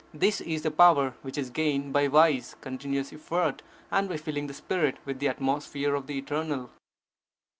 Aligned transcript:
This 0.15 0.41
is 0.41 0.63
the 0.63 0.71
power 0.71 1.13
which 1.21 1.37
is 1.37 1.51
gained 1.51 1.93
by 1.93 2.07
wise, 2.07 2.55
continuous 2.59 3.13
effort, 3.13 3.61
and 3.91 4.09
by 4.09 4.17
filling 4.17 4.47
the 4.47 4.53
spirit 4.55 4.97
with 5.05 5.19
the 5.19 5.27
atmosphere 5.27 5.93
of 5.93 6.07
the 6.07 6.17
Eternal. 6.17 6.71